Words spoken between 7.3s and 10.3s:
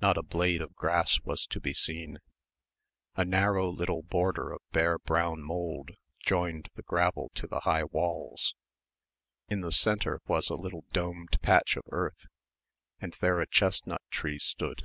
to the high walls. In the centre